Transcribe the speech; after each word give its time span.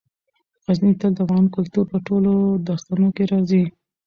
غزني 0.65 0.91
تل 0.99 1.11
د 1.15 1.19
افغان 1.25 1.45
کلتور 1.55 1.85
په 1.91 1.97
ټولو 2.07 2.31
داستانونو 2.67 3.09
کې 3.15 3.23
راځي. 3.31 3.63